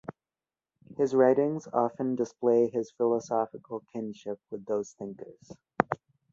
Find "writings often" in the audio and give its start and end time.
1.13-2.15